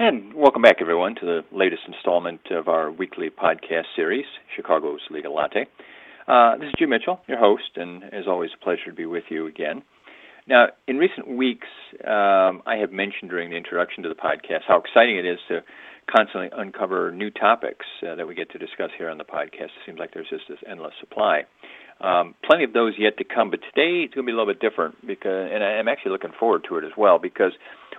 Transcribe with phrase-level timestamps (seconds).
[0.00, 4.24] And welcome back, everyone, to the latest installment of our weekly podcast series,
[4.56, 5.66] Chicago's Legal Latte.
[6.26, 9.24] Uh, this is Jim Mitchell, your host, and as always, a pleasure to be with
[9.28, 9.82] you again.
[10.48, 11.68] Now, in recent weeks,
[12.02, 15.60] um, I have mentioned during the introduction to the podcast how exciting it is to
[16.10, 19.64] constantly uncover new topics uh, that we get to discuss here on the podcast.
[19.64, 21.42] It seems like there's just this endless supply.
[22.00, 24.50] Um, plenty of those yet to come, but today it's going to be a little
[24.50, 27.52] bit different because, and I'm actually looking forward to it as well because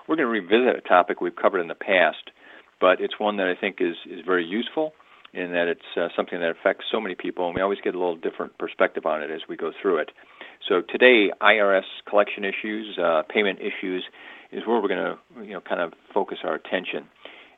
[0.07, 2.31] we're going to revisit a topic we've covered in the past,
[2.79, 4.93] but it's one that I think is is very useful
[5.33, 7.97] in that it's uh, something that affects so many people, and we always get a
[7.97, 10.11] little different perspective on it as we go through it.
[10.67, 14.03] So today, IRS collection issues, uh, payment issues,
[14.51, 17.07] is where we're going to you know kind of focus our attention.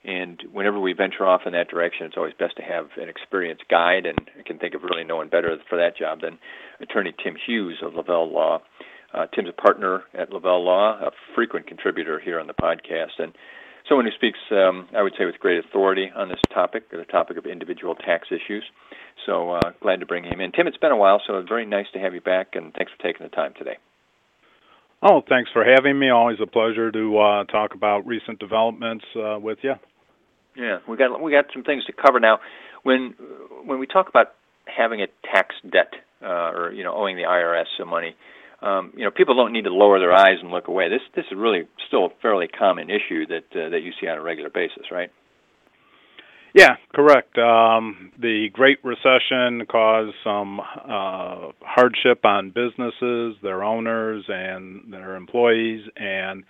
[0.05, 3.63] And whenever we venture off in that direction, it's always best to have an experienced
[3.69, 6.39] guide, and I can think of really no one better for that job than
[6.81, 8.61] attorney Tim Hughes of Lavelle Law.
[9.13, 13.33] Uh, Tim's a partner at Lavelle Law, a frequent contributor here on the podcast, and
[13.87, 17.37] someone who speaks, um, I would say, with great authority on this topic, the topic
[17.37, 18.63] of individual tax issues.
[19.25, 20.51] So uh, glad to bring him in.
[20.51, 22.91] Tim, it's been a while, so it's very nice to have you back, and thanks
[22.91, 23.77] for taking the time today.
[25.01, 26.09] Oh, thanks for having me.
[26.09, 29.73] Always a pleasure to uh, talk about recent developments uh, with you.
[30.55, 32.39] Yeah, we got we got some things to cover now.
[32.83, 33.15] When
[33.65, 37.65] when we talk about having a tax debt uh, or you know owing the IRS
[37.77, 38.15] some money,
[38.63, 40.89] um, you know people don't need to lower their eyes and look away.
[40.89, 44.17] This this is really still a fairly common issue that uh, that you see on
[44.17, 45.11] a regular basis, right?
[46.55, 47.35] Yeah, correct.
[47.39, 55.81] Um, the Great Recession caused some uh, hardship on businesses, their owners, and their employees,
[55.95, 56.43] and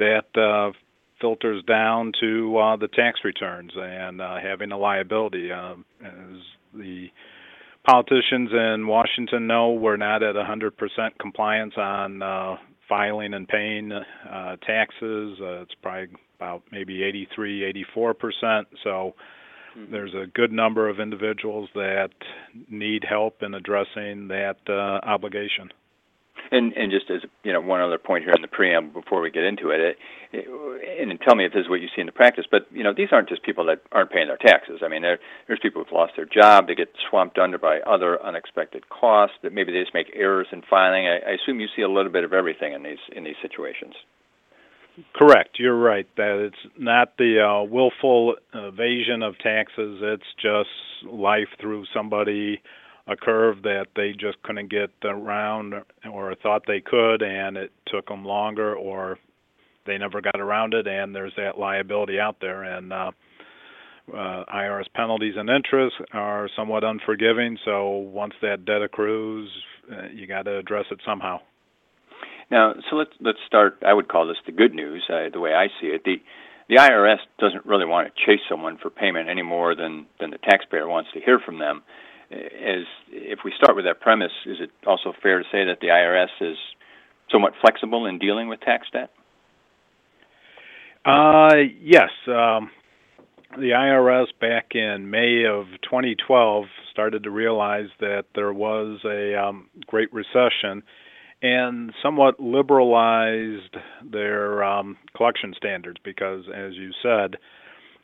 [0.00, 0.76] that uh,
[1.20, 5.52] filters down to uh, the tax returns and uh, having a liability.
[5.52, 5.74] Uh,
[6.04, 6.40] as
[6.74, 7.06] the
[7.84, 10.72] politicians in Washington know, we're not at 100%
[11.18, 12.56] compliance on uh,
[12.88, 15.38] filing and paying uh, taxes.
[15.40, 18.68] Uh, it's probably about maybe 83, 84 percent.
[18.82, 19.14] So
[19.76, 19.92] mm-hmm.
[19.92, 22.10] there's a good number of individuals that
[22.68, 25.70] need help in addressing that uh, obligation.
[26.52, 29.30] And and just as you know, one other point here in the preamble before we
[29.30, 29.96] get into it,
[30.32, 30.46] it,
[31.00, 32.44] and tell me if this is what you see in the practice.
[32.48, 34.80] But you know, these aren't just people that aren't paying their taxes.
[34.84, 38.22] I mean, there, there's people who've lost their job, they get swamped under by other
[38.22, 39.36] unexpected costs.
[39.42, 41.06] That maybe they just make errors in filing.
[41.08, 43.94] I, I assume you see a little bit of everything in these in these situations.
[45.14, 45.58] Correct.
[45.58, 46.06] You're right.
[46.18, 50.00] That it's not the uh, willful evasion of taxes.
[50.02, 52.60] It's just life through somebody
[53.06, 55.74] a curve that they just couldn't get around
[56.10, 59.18] or thought they could, and it took them longer, or
[59.86, 62.62] they never got around it, and there's that liability out there.
[62.62, 63.10] And uh,
[64.12, 69.50] uh, IRS penalties and interest are somewhat unforgiving, so once that debt accrues,
[69.90, 71.40] uh, you got to address it somehow.
[72.50, 73.82] Now, so let's let's start.
[73.84, 76.02] I would call this the good news, uh, the way I see it.
[76.04, 76.16] The
[76.68, 80.38] the IRS doesn't really want to chase someone for payment any more than than the
[80.38, 81.82] taxpayer wants to hear from them
[82.32, 85.88] as if we start with that premise, is it also fair to say that the
[85.88, 86.56] IRS is
[87.30, 89.10] somewhat flexible in dealing with tax debt?
[91.04, 92.10] Uh, yes.
[92.26, 92.70] Um,
[93.56, 99.68] the IRS back in May of 2012 started to realize that there was a um,
[99.86, 100.82] Great Recession
[101.42, 103.76] and somewhat liberalized
[104.10, 107.36] their um, collection standards because, as you said,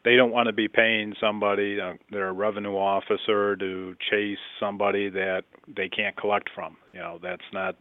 [0.09, 5.43] they don't want to be paying somebody, uh, their revenue officer, to chase somebody that
[5.77, 6.79] they can't collect from.
[6.95, 7.77] You know, that's not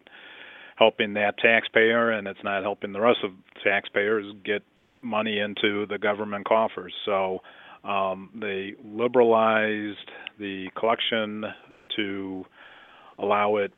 [0.76, 3.32] helping that taxpayer, and it's not helping the rest of
[3.64, 4.62] taxpayers get
[5.02, 6.94] money into the government coffers.
[7.06, 7.40] So
[7.86, 11.46] um, they liberalized the collection
[11.96, 12.46] to
[13.20, 13.72] allow it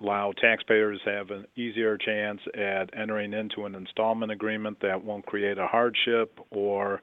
[0.00, 5.56] allow taxpayers have an easier chance at entering into an installment agreement that won't create
[5.56, 7.00] a hardship or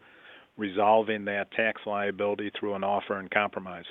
[0.57, 3.85] resolving that tax liability through an offer in compromise.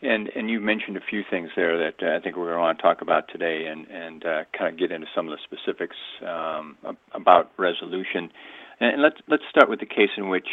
[0.00, 2.60] And and you mentioned a few things there that uh, I think we're going to
[2.60, 5.42] want to talk about today, and and uh, kind of get into some of the
[5.42, 6.76] specifics um,
[7.12, 8.30] about resolution.
[8.78, 10.46] And let's let's start with the case in which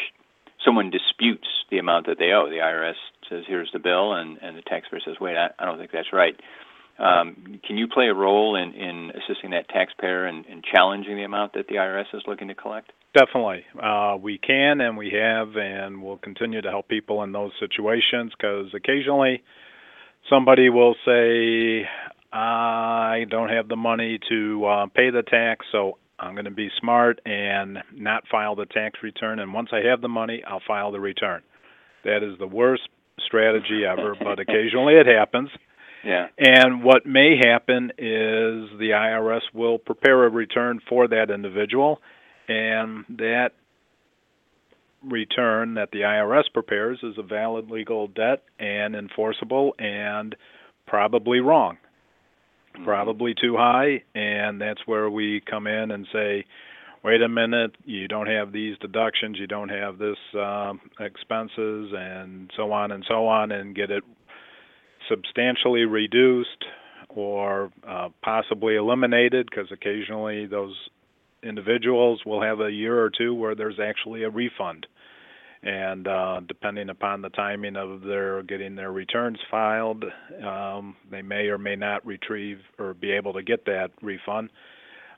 [0.66, 2.50] someone disputes the amount that they owe.
[2.50, 2.98] The IRS
[3.30, 6.12] says, "Here's the bill," and and the taxpayer says, "Wait, I, I don't think that's
[6.12, 6.36] right."
[6.98, 11.24] Um, can you play a role in, in assisting that taxpayer and, and challenging the
[11.24, 12.94] amount that the IRS is looking to collect?
[13.16, 13.64] Definitely.
[13.82, 18.34] Uh, we can and we have, and we'll continue to help people in those situations
[18.38, 19.42] because occasionally
[20.30, 21.88] somebody will say,
[22.34, 26.70] I don't have the money to uh, pay the tax, so I'm going to be
[26.82, 29.40] smart and not file the tax return.
[29.40, 31.42] And once I have the money, I'll file the return.
[32.04, 32.84] That is the worst
[33.26, 35.50] strategy ever, but occasionally it happens.
[36.04, 36.28] Yeah.
[36.38, 42.02] And what may happen is the IRS will prepare a return for that individual,
[42.48, 43.52] and that
[45.04, 50.36] return that the IRS prepares is a valid legal debt and enforceable and
[50.88, 51.78] probably wrong.
[52.76, 52.86] Mm-hmm.
[52.86, 56.46] Probably too high, and that's where we come in and say,
[57.04, 62.52] wait a minute, you don't have these deductions, you don't have this um, expenses, and
[62.58, 64.04] so on and so on, and get it
[65.10, 66.66] substantially reduced
[67.10, 70.76] or uh, possibly eliminated because occasionally those
[71.46, 74.88] individuals will have a year or two where there's actually a refund.
[75.64, 80.04] And uh, depending upon the timing of their getting their returns filed,
[80.46, 84.50] um, they may or may not retrieve or be able to get that refund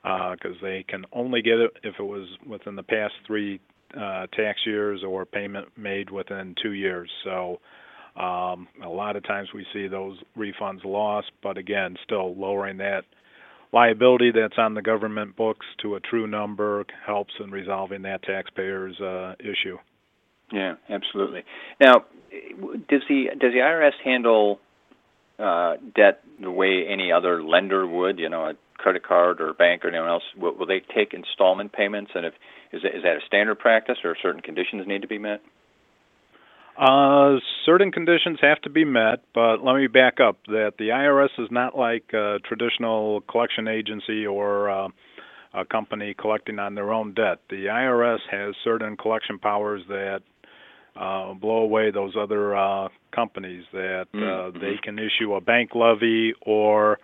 [0.02, 3.60] because uh, they can only get it if it was within the past three
[3.94, 7.10] uh, tax years or payment made within two years.
[7.24, 7.60] So
[8.16, 13.04] um, a lot of times we see those refunds lost, but again, still lowering that
[13.72, 18.98] liability that's on the government books to a true number helps in resolving that taxpayer's
[19.00, 19.78] uh, issue.
[20.52, 21.44] Yeah, absolutely.
[21.80, 22.04] Now,
[22.88, 24.60] does the does the IRS handle
[25.38, 28.18] uh, debt the way any other lender would?
[28.18, 30.22] You know, a credit card or bank or anyone else.
[30.36, 32.12] Will, will they take installment payments?
[32.14, 32.34] And if
[32.72, 35.42] is that, is that a standard practice, or certain conditions need to be met?
[36.78, 41.30] Uh, certain conditions have to be met, but let me back up that the IRS
[41.38, 44.88] is not like a traditional collection agency or uh,
[45.54, 47.38] a company collecting on their own debt.
[47.50, 50.20] The IRS has certain collection powers that
[50.94, 53.64] uh, blow away those other uh, companies.
[53.72, 54.60] That uh, mm-hmm.
[54.60, 56.98] they can issue a bank levy or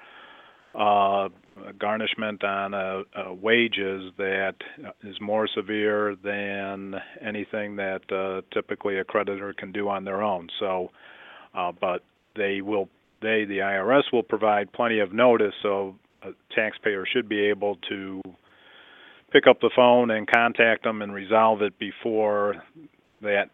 [0.73, 1.31] uh,
[1.79, 4.55] garnishment on uh, uh, wages that
[5.03, 10.49] is more severe than anything that uh, typically a creditor can do on their own.
[10.61, 10.91] So,
[11.55, 12.03] uh, but
[12.37, 12.89] they will,
[13.23, 18.21] they the IRS will provide plenty of notice, so a taxpayer should be able to
[19.33, 22.57] pick up the phone and contact them and resolve it before
[23.23, 23.51] that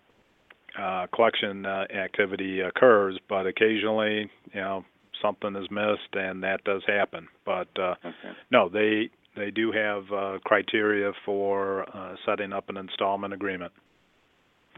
[0.79, 3.19] uh, collection uh, activity occurs.
[3.29, 4.85] But occasionally, you know,
[5.22, 7.28] something is missed, and that does happen.
[7.44, 8.37] But uh, okay.
[8.50, 13.72] no, they they do have uh, criteria for uh, setting up an installment agreement.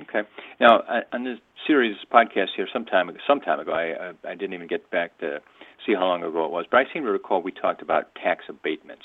[0.00, 0.26] Okay.
[0.58, 4.34] Now, on this series podcast here, some time ago, some time ago, I, I I
[4.34, 5.40] didn't even get back to
[5.86, 8.44] see how long ago it was, but I seem to recall we talked about tax
[8.48, 9.04] abatements.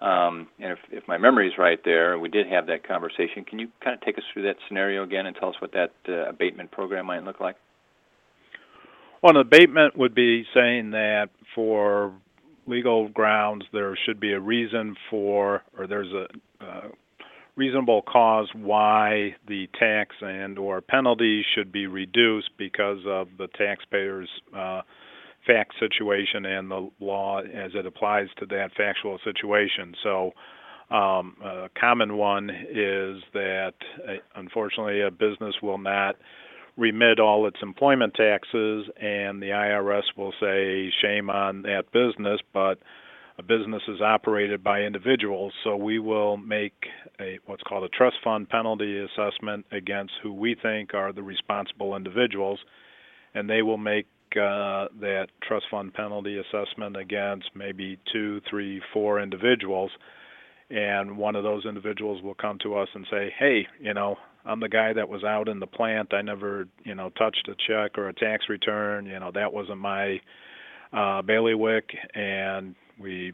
[0.00, 3.44] Um, and if, if my memory is right there, we did have that conversation.
[3.44, 5.92] Can you kind of take us through that scenario again and tell us what that
[6.08, 7.56] uh, abatement program might look like?
[9.28, 12.12] An abatement would be saying that for
[12.66, 16.88] legal grounds there should be a reason for, or there's a uh,
[17.56, 24.28] reasonable cause why the tax and or penalty should be reduced because of the taxpayer's
[24.56, 24.82] uh,
[25.46, 29.94] fact situation and the law as it applies to that factual situation.
[30.02, 30.32] So,
[30.88, 33.74] um, a common one is that
[34.06, 36.14] uh, unfortunately a business will not
[36.76, 42.78] remit all its employment taxes, and the IRS will say, shame on that business, but
[43.38, 46.86] a business is operated by individuals, so we will make
[47.20, 51.96] a what's called a trust fund penalty assessment against who we think are the responsible
[51.96, 52.58] individuals,
[53.34, 59.20] and they will make uh, that trust fund penalty assessment against maybe two, three, four
[59.20, 59.90] individuals,
[60.70, 64.16] and one of those individuals will come to us and say, "Hey, you know,
[64.46, 66.14] I'm the guy that was out in the plant.
[66.14, 69.06] I never, you know, touched a check or a tax return.
[69.06, 70.20] You know, that wasn't my
[70.92, 73.32] uh, bailiwick, and we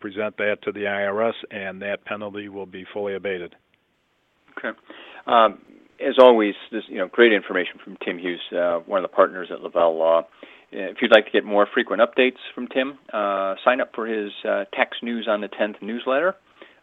[0.00, 3.54] present that to the IRS, and that penalty will be fully abated.
[4.58, 4.76] Okay.
[5.26, 5.60] Um,
[6.00, 9.48] as always, this you know great information from Tim Hughes, uh, one of the partners
[9.52, 10.26] at Lavelle Law.
[10.72, 14.30] If you'd like to get more frequent updates from Tim, uh, sign up for his
[14.48, 16.36] uh, Tax News on the 10th newsletter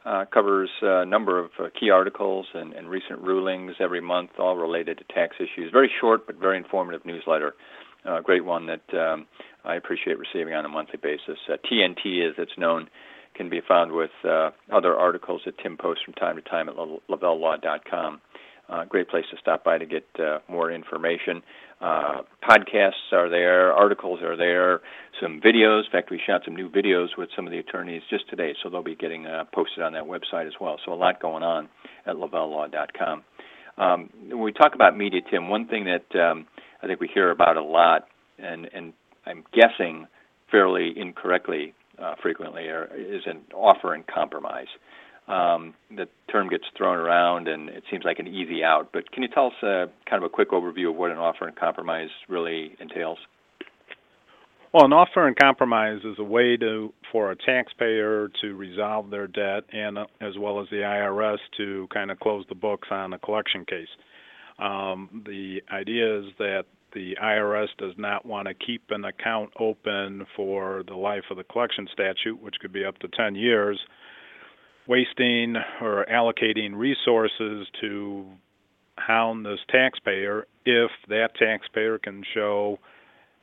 [0.08, 4.56] uh, covers a number of uh, key articles and, and, recent rulings every month, all
[4.56, 5.70] related to tax issues.
[5.72, 7.56] Very short but very informative newsletter.
[8.06, 9.26] Uh, great one that um,
[9.66, 11.38] I appreciate receiving on a monthly basis.
[11.50, 12.88] TNT, as it's known,
[13.36, 16.76] can be found with uh, other articles that Tim posts from time to time at
[16.76, 18.22] lavellelaw.com.
[18.70, 21.42] Uh, great place to stop by to get uh, more information.
[21.80, 24.82] Uh, podcasts are there, articles are there,
[25.22, 25.86] some videos.
[25.86, 28.70] In fact, we shot some new videos with some of the attorneys just today, so
[28.70, 30.78] they'll be getting uh, posted on that website as well.
[30.86, 31.70] So a lot going on
[32.06, 33.24] at lavellelaw.com.
[33.78, 36.48] Um, when we talk about media, Tim, one thing that um,
[36.82, 38.08] I think we hear about a lot,
[38.40, 38.94] and, and
[39.28, 40.08] I'm guessing
[40.50, 44.68] fairly incorrectly uh, frequently, are, is an offer in compromise.
[45.28, 48.90] Um, the term gets thrown around, and it seems like an easy out.
[48.94, 51.48] But can you tell us uh, kind of a quick overview of what an offer
[51.48, 53.18] in compromise really entails?
[54.74, 59.28] Well, an offer in compromise is a way to for a taxpayer to resolve their
[59.28, 63.14] debt, and uh, as well as the IRS to kind of close the books on
[63.14, 63.88] a collection case.
[64.60, 70.26] Um, the idea is that the IRS does not want to keep an account open
[70.36, 73.80] for the life of the collection statute, which could be up to 10 years,
[74.88, 78.25] wasting or allocating resources to
[78.98, 82.79] hound this taxpayer if that taxpayer can show,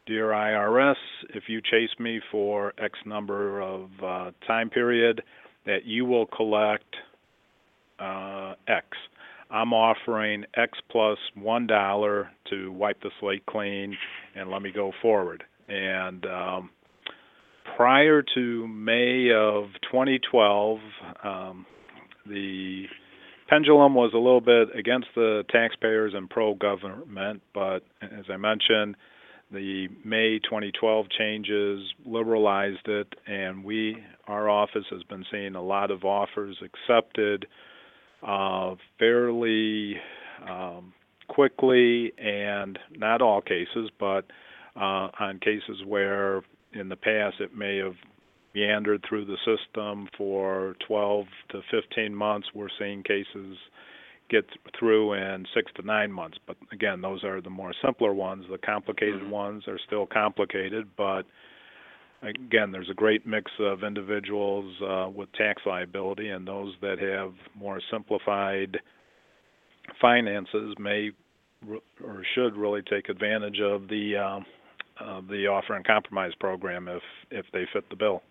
[0.06, 0.96] dear IRS,
[1.30, 5.22] if you chase me for X number of uh, time period,
[5.66, 6.96] that you will collect
[7.98, 8.86] uh, X.
[9.50, 13.96] I'm offering X plus one dollar to wipe the slate clean
[14.34, 15.44] and let me go forward.
[15.68, 16.70] And um,
[17.76, 20.78] prior to May of 2012,
[21.22, 21.66] um,
[22.26, 22.84] the
[23.48, 28.96] pendulum was a little bit against the taxpayers and pro government, but as I mentioned,
[29.52, 35.90] the May 2012 changes liberalized it, and we, our office, has been seeing a lot
[35.90, 37.46] of offers accepted
[38.26, 39.96] uh, fairly
[40.48, 40.94] um,
[41.28, 44.24] quickly, and not all cases, but
[44.76, 46.42] uh, on cases where
[46.74, 47.96] in the past it may have
[48.54, 52.48] meandered through the system for 12 to 15 months.
[52.54, 53.56] We're seeing cases
[54.30, 54.44] get
[54.78, 56.38] through in six to nine months.
[56.46, 58.46] But again, those are the more simpler ones.
[58.50, 59.30] The complicated mm-hmm.
[59.30, 61.24] ones are still complicated, but
[62.22, 67.34] again, there's a great mix of individuals uh, with tax liability, and those that have
[67.54, 68.78] more simplified
[70.00, 71.10] finances may
[72.02, 74.44] or should really take advantage of the um,
[75.00, 78.22] uh, the offer in compromise program if if they fit the bill.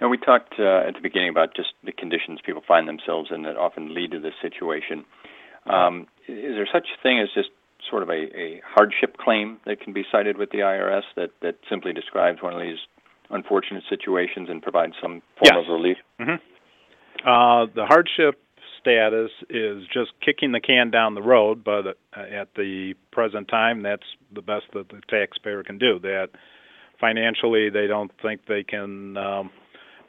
[0.00, 3.42] Now we talked uh, at the beginning about just the conditions people find themselves in
[3.42, 5.04] that often lead to this situation.
[5.66, 7.50] Um, is there such a thing as just
[7.90, 11.56] sort of a, a hardship claim that can be cited with the IRS that, that
[11.68, 12.78] simply describes one of these
[13.30, 15.54] unfortunate situations and provides some form yes.
[15.56, 15.96] of relief?
[16.20, 17.28] Mm-hmm.
[17.28, 18.40] Uh, the hardship
[18.80, 23.82] status is just kicking the can down the road, but uh, at the present time,
[23.82, 25.98] that's the best that the taxpayer can do.
[26.00, 26.28] That
[27.00, 29.50] financially, they don't think they can um,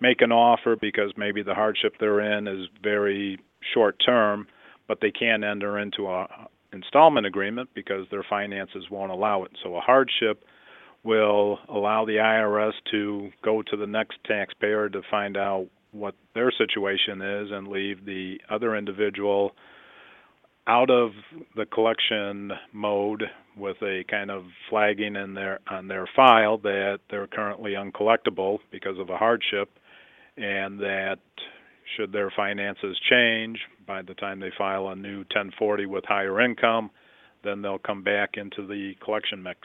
[0.02, 3.40] make an offer because maybe the hardship they're in is very
[3.74, 4.48] short term,
[4.88, 6.28] but they can enter into a
[6.72, 9.52] installment agreement because their finances won't allow it.
[9.64, 10.44] So a hardship
[11.04, 16.52] will allow the IRS to go to the next taxpayer to find out what their
[16.52, 19.52] situation is and leave the other individual
[20.68, 21.12] out of
[21.56, 23.24] the collection mode
[23.58, 29.00] with a kind of flagging in their on their file that they're currently uncollectible because
[29.00, 29.70] of a hardship
[30.38, 31.20] and that
[31.96, 36.92] should their finances change by the time they file a new 1040 with higher income,
[37.44, 39.60] then they'll come back into the collection mix.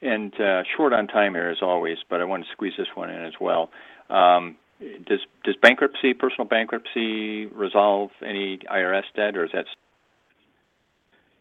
[0.00, 3.10] And uh, short on time here as always, but I want to squeeze this one
[3.10, 3.70] in as well.
[4.08, 9.66] Um, does does bankruptcy, personal bankruptcy, resolve any IRS debt, or is that?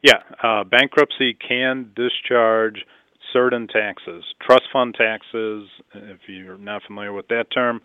[0.01, 2.86] Yeah, uh, bankruptcy can discharge
[3.34, 5.68] certain taxes, trust fund taxes.
[5.94, 7.82] If you're not familiar with that term,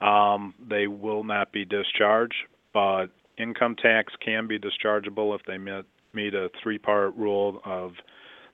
[0.00, 2.34] um, they will not be discharged,
[2.72, 7.92] but income tax can be dischargeable if they meet, meet a three part rule of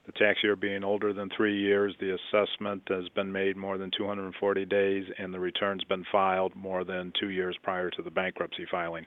[0.07, 3.91] the tax year being older than three years, the assessment has been made more than
[3.97, 8.67] 240 days, and the return's been filed more than two years prior to the bankruptcy
[8.71, 9.07] filing.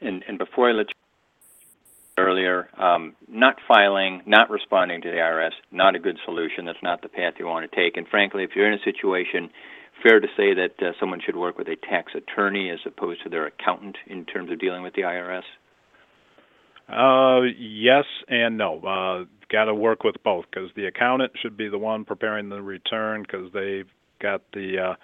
[0.00, 5.52] And, and before I let you earlier, um, not filing, not responding to the IRS,
[5.70, 6.66] not a good solution.
[6.66, 7.96] That's not the path you want to take.
[7.96, 9.50] And frankly, if you're in a situation
[10.02, 13.28] fair to say that uh, someone should work with a tax attorney as opposed to
[13.28, 15.42] their accountant in terms of dealing with the IRS?
[16.88, 18.80] Uh, yes and no.
[18.80, 22.60] Uh, got to work with both because the accountant should be the one preparing the
[22.60, 23.88] return because they've
[24.20, 24.94] got the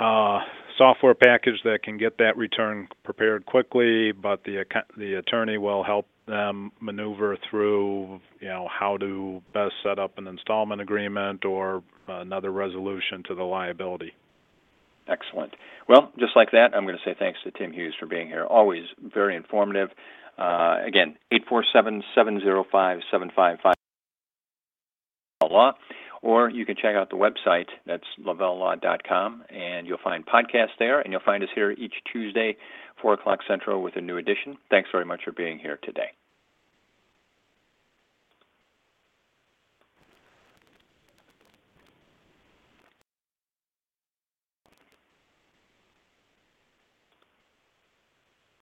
[0.00, 0.40] uh, uh,
[0.78, 4.64] software package that can get that return prepared quickly, but the
[4.96, 10.26] the attorney will help them maneuver through, you know, how to best set up an
[10.26, 14.12] installment agreement or another resolution to the liability.
[15.08, 15.52] Excellent.
[15.88, 18.44] Well, just like that, I'm going to say thanks to Tim Hughes for being here.
[18.44, 19.88] Always very informative.
[20.38, 23.74] Uh, again, 847 705 7555
[25.50, 25.72] law,
[26.22, 27.66] or you can check out the website.
[27.86, 32.56] That's lavellelaw.com, and you'll find podcasts there, and you'll find us here each Tuesday,
[33.00, 34.56] 4 o'clock Central, with a new edition.
[34.70, 36.12] Thanks very much for being here today.